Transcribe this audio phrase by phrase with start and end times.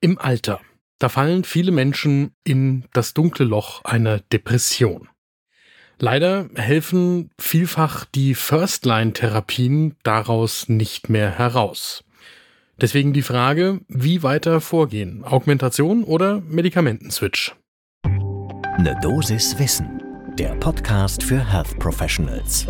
[0.00, 0.60] Im Alter.
[1.00, 5.08] Da fallen viele Menschen in das dunkle Loch einer Depression.
[5.98, 12.04] Leider helfen vielfach die First-Line-Therapien daraus nicht mehr heraus.
[12.80, 15.24] Deswegen die Frage, wie weiter vorgehen?
[15.24, 17.56] Augmentation oder Medikamentenswitch?
[18.04, 20.00] Eine Dosis Wissen,
[20.38, 22.68] der Podcast für Health Professionals.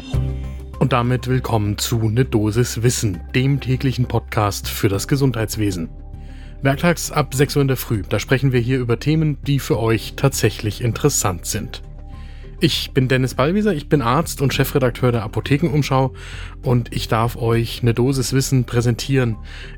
[0.79, 5.91] Und damit willkommen zu Ne Dosis Wissen, dem täglichen Podcast für das Gesundheitswesen.
[6.61, 8.03] Werktags ab 6 Uhr in der Früh.
[8.09, 11.83] Da sprechen wir hier über Themen, die für euch tatsächlich interessant sind.
[12.61, 16.13] Ich bin Dennis Ballwieser, ich bin Arzt und Chefredakteur der Apothekenumschau
[16.65, 19.37] und ich darf euch eine Dosis Wissen präsentieren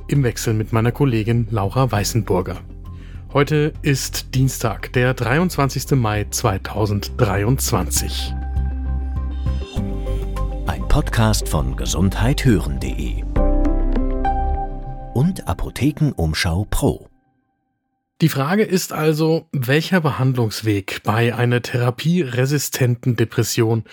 [0.09, 2.57] im Wechsel mit meiner Kollegin Laura Weißenburger.
[3.35, 5.91] Heute ist Dienstag, der 23.
[5.91, 8.33] Mai 2023.
[10.67, 13.30] Ein Podcast von gesundheithören.de
[15.21, 17.11] und Apothekenumschau Pro.
[18.23, 23.85] Die Frage ist also, welcher Behandlungsweg bei einer therapieresistenten Depression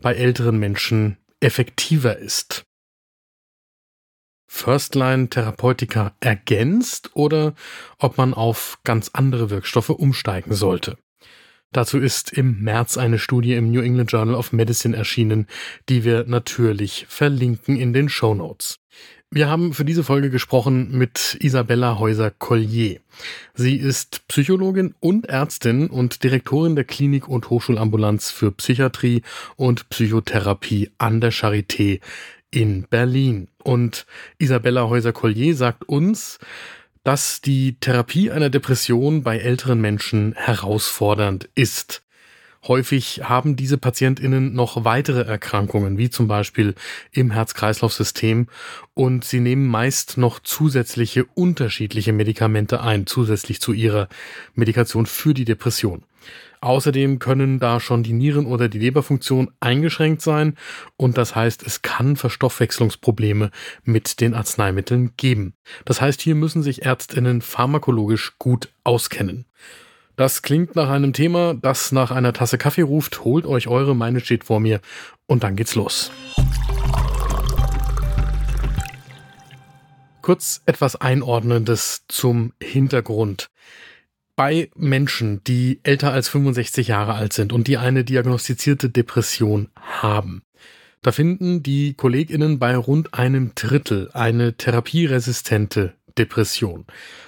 [0.00, 2.66] bei älteren Menschen effektiver ist.
[4.46, 7.56] Firstline-Therapeutika ergänzt oder
[7.98, 10.96] ob man auf ganz andere Wirkstoffe umsteigen sollte.
[11.72, 15.48] Dazu ist im März eine Studie im New England Journal of Medicine erschienen,
[15.88, 18.78] die wir natürlich verlinken in den Show Notes.
[19.30, 23.00] Wir haben für diese Folge gesprochen mit Isabella Häuser-Collier.
[23.54, 29.22] Sie ist Psychologin und Ärztin und Direktorin der Klinik und Hochschulambulanz für Psychiatrie
[29.56, 32.00] und Psychotherapie an der Charité
[32.52, 33.48] in Berlin.
[33.64, 34.06] Und
[34.38, 36.38] Isabella Häuser-Collier sagt uns,
[37.02, 42.05] dass die Therapie einer Depression bei älteren Menschen herausfordernd ist.
[42.68, 46.74] Häufig haben diese Patientinnen noch weitere Erkrankungen, wie zum Beispiel
[47.12, 48.48] im Herz-Kreislauf-System,
[48.94, 54.08] und sie nehmen meist noch zusätzliche unterschiedliche Medikamente ein, zusätzlich zu ihrer
[54.54, 56.02] Medikation für die Depression.
[56.60, 60.56] Außerdem können da schon die Nieren- oder die Leberfunktion eingeschränkt sein
[60.96, 63.50] und das heißt, es kann Verstoffwechslungsprobleme
[63.84, 65.54] mit den Arzneimitteln geben.
[65.84, 69.44] Das heißt, hier müssen sich Ärztinnen pharmakologisch gut auskennen.
[70.16, 73.22] Das klingt nach einem Thema, das nach einer Tasse Kaffee ruft.
[73.24, 74.80] Holt euch eure, meine steht vor mir
[75.26, 76.10] und dann geht's los.
[80.22, 83.50] Kurz etwas Einordnendes zum Hintergrund.
[84.36, 90.42] Bei Menschen, die älter als 65 Jahre alt sind und die eine diagnostizierte Depression haben,
[91.02, 96.86] da finden die Kolleginnen bei rund einem Drittel eine therapieresistente Depression.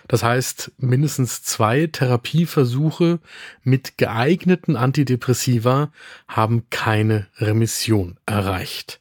[0.09, 3.21] Das heißt, mindestens zwei Therapieversuche
[3.63, 5.93] mit geeigneten Antidepressiva
[6.27, 9.01] haben keine Remission erreicht.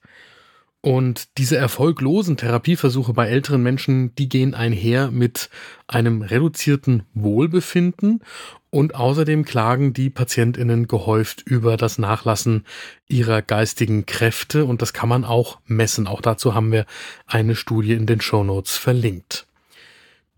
[0.81, 5.49] Und diese erfolglosen Therapieversuche bei älteren Menschen, die gehen einher mit
[5.87, 8.21] einem reduzierten Wohlbefinden
[8.69, 12.63] und außerdem klagen die Patientinnen gehäuft über das Nachlassen
[13.07, 16.07] ihrer geistigen Kräfte und das kann man auch messen.
[16.07, 16.85] Auch dazu haben wir
[17.25, 19.46] eine Studie in den Show Notes verlinkt.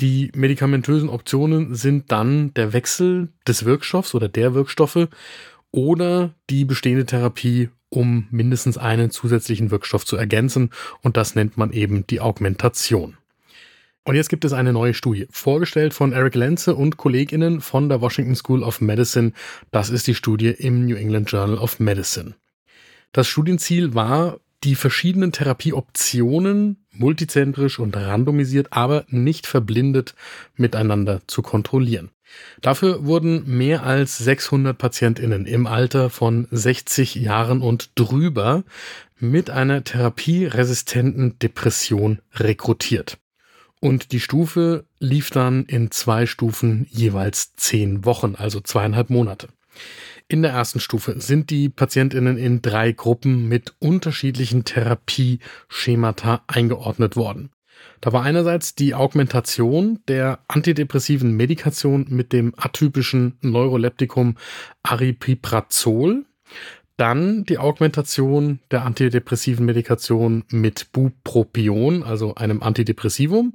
[0.02, 5.08] Die medikamentösen Optionen sind dann der Wechsel des Wirkstoffs oder der Wirkstoffe
[5.72, 10.70] oder die bestehende Therapie um mindestens einen zusätzlichen Wirkstoff zu ergänzen
[11.02, 13.18] und das nennt man eben die Augmentation.
[14.06, 18.02] Und jetzt gibt es eine neue Studie, vorgestellt von Eric Lenze und Kolleginnen von der
[18.02, 19.34] Washington School of Medicine.
[19.72, 22.36] Das ist die Studie im New England Journal of Medicine.
[23.12, 30.16] Das Studienziel war, die verschiedenen Therapieoptionen multizentrisch und randomisiert, aber nicht verblindet
[30.56, 32.10] miteinander zu kontrollieren.
[32.62, 38.64] Dafür wurden mehr als 600 Patientinnen im Alter von 60 Jahren und drüber
[39.20, 43.18] mit einer therapieresistenten Depression rekrutiert.
[43.81, 49.48] Und die Stufe lief dann in zwei Stufen jeweils zehn Wochen, also zweieinhalb Monate.
[50.32, 57.50] In der ersten Stufe sind die Patientinnen in drei Gruppen mit unterschiedlichen Therapieschemata eingeordnet worden.
[58.00, 64.38] Da war einerseits die Augmentation der antidepressiven Medikation mit dem atypischen Neuroleptikum
[64.84, 66.26] Aripiprazol,
[66.96, 73.54] dann die Augmentation der antidepressiven Medikation mit Bupropion, also einem Antidepressivum,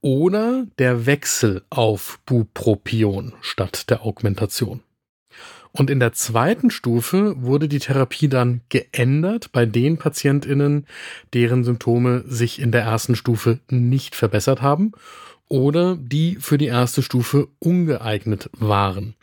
[0.00, 4.80] oder der Wechsel auf Bupropion statt der Augmentation.
[5.76, 10.86] Und in der zweiten Stufe wurde die Therapie dann geändert bei den Patientinnen,
[11.34, 14.92] deren Symptome sich in der ersten Stufe nicht verbessert haben
[15.48, 19.16] oder die für die erste Stufe ungeeignet waren.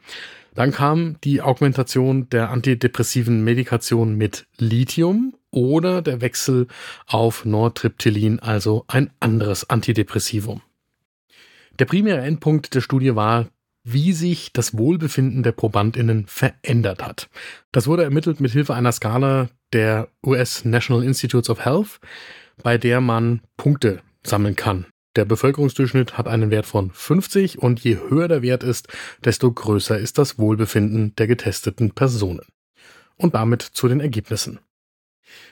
[0.54, 6.68] Dann kam die Augmentation der antidepressiven Medikation mit Lithium oder der Wechsel
[7.08, 10.62] auf Nortriptylin, also ein anderes Antidepressivum.
[11.80, 13.48] Der primäre Endpunkt der Studie war,
[13.84, 17.30] wie sich das Wohlbefinden der Probandinnen verändert hat.
[17.72, 22.00] Das wurde ermittelt mit Hilfe einer Skala der US National Institutes of Health,
[22.62, 24.86] bei der man Punkte sammeln kann.
[25.16, 28.88] Der Bevölkerungsdurchschnitt hat einen Wert von 50 und je höher der Wert ist,
[29.24, 32.46] desto größer ist das Wohlbefinden der getesteten Personen.
[33.16, 34.60] Und damit zu den Ergebnissen.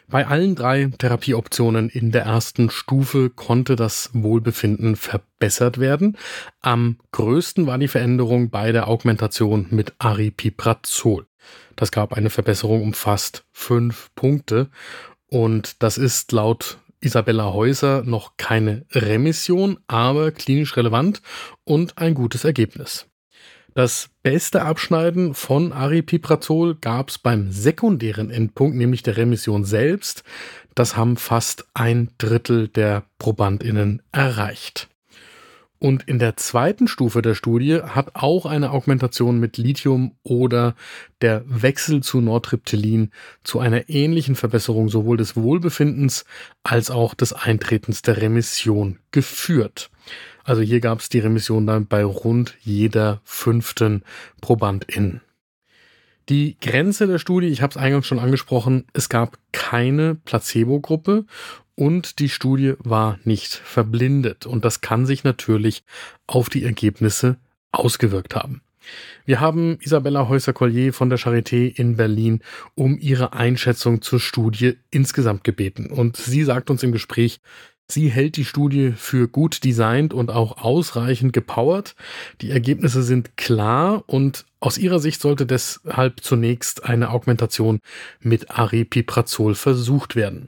[0.08, 6.18] Bei allen drei Therapieoptionen in der ersten Stufe konnte das Wohlbefinden verbessert werden.
[6.60, 11.28] Am größten war die Veränderung bei der Augmentation mit Aripiprazol.
[11.76, 14.70] Das gab eine Verbesserung um fast fünf Punkte
[15.28, 21.22] und das ist laut Isabella Häuser noch keine Remission, aber klinisch relevant
[21.64, 23.08] und ein gutes Ergebnis.
[23.74, 30.26] Das beste Abschneiden von Aripiprazol gab es beim sekundären Endpunkt, nämlich der Remission selbst.
[30.76, 34.90] Das haben fast ein Drittel der Probandinnen erreicht.
[35.80, 40.76] Und in der zweiten Stufe der Studie hat auch eine Augmentation mit Lithium oder
[41.22, 43.10] der Wechsel zu Nortriptylin
[43.44, 46.26] zu einer ähnlichen Verbesserung sowohl des Wohlbefindens
[46.62, 49.90] als auch des Eintretens der Remission geführt.
[50.44, 54.04] Also hier gab es die Remission dann bei rund jeder fünften
[54.42, 55.22] Probandin.
[56.30, 61.26] Die Grenze der Studie, ich habe es eingangs schon angesprochen, es gab keine Placebo-Gruppe
[61.76, 64.46] und die Studie war nicht verblindet.
[64.46, 65.84] Und das kann sich natürlich
[66.28, 67.38] auf die Ergebnisse
[67.72, 68.62] ausgewirkt haben.
[69.26, 72.42] Wir haben Isabella Häuser-Collier von der Charité in Berlin
[72.76, 75.88] um ihre Einschätzung zur Studie insgesamt gebeten.
[75.88, 77.42] Und sie sagt uns im Gespräch,
[77.92, 81.96] Sie hält die Studie für gut designt und auch ausreichend gepowert.
[82.42, 87.80] Die Ergebnisse sind klar und aus ihrer Sicht sollte deshalb zunächst eine Augmentation
[88.20, 90.48] mit Aripiprazol versucht werden.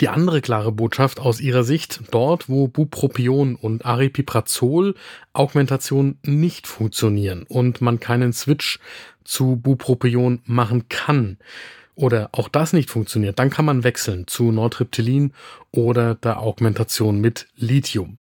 [0.00, 4.94] Die andere klare Botschaft aus ihrer Sicht, dort wo Bupropion und Aripiprazol
[5.32, 8.80] Augmentation nicht funktionieren und man keinen Switch
[9.22, 11.38] zu Bupropion machen kann,
[11.94, 15.32] oder auch das nicht funktioniert, dann kann man wechseln zu Nortriptylin
[15.70, 18.18] oder der Augmentation mit Lithium.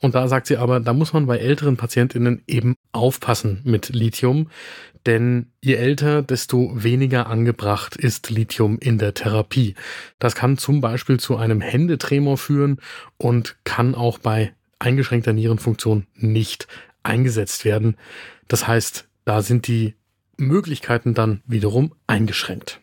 [0.00, 4.48] Und da sagt sie aber, da muss man bei älteren Patientinnen eben aufpassen mit Lithium,
[5.06, 9.74] denn je älter, desto weniger angebracht ist Lithium in der Therapie.
[10.18, 12.80] Das kann zum Beispiel zu einem Händetremor führen
[13.18, 16.66] und kann auch bei eingeschränkter Nierenfunktion nicht
[17.02, 17.96] eingesetzt werden.
[18.48, 19.94] Das heißt, da sind die
[20.36, 22.80] Möglichkeiten dann wiederum eingeschränkt.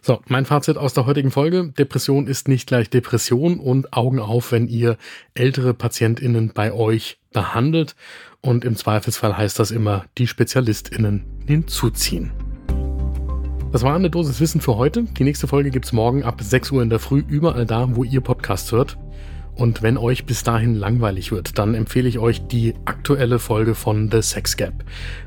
[0.00, 1.72] So, mein Fazit aus der heutigen Folge.
[1.76, 4.96] Depression ist nicht gleich Depression und Augen auf, wenn ihr
[5.34, 7.96] ältere PatientInnen bei euch behandelt.
[8.40, 12.30] Und im Zweifelsfall heißt das immer, die SpezialistInnen hinzuziehen.
[13.72, 15.02] Das war eine Dosis Wissen für heute.
[15.02, 18.20] Die nächste Folge gibt's morgen ab 6 Uhr in der Früh, überall da, wo ihr
[18.20, 18.96] Podcast hört.
[19.56, 24.08] Und wenn euch bis dahin langweilig wird, dann empfehle ich euch die aktuelle Folge von
[24.10, 24.84] The Sex Gap.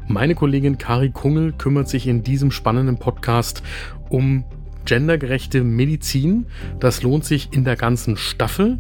[0.08, 3.62] Meine Kollegin Kari Kungel kümmert sich in diesem spannenden Podcast
[4.10, 4.46] um
[4.86, 6.46] gendergerechte Medizin.
[6.80, 8.80] Das lohnt sich in der ganzen Staffel.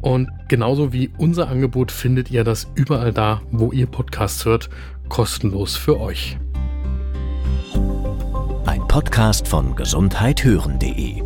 [0.00, 4.68] Und genauso wie unser Angebot findet ihr das überall da, wo ihr Podcasts hört,
[5.08, 6.36] kostenlos für euch.
[8.66, 11.22] Ein Podcast von gesundheithören.de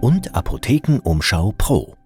[0.00, 1.97] und Apothekenumschau Pro.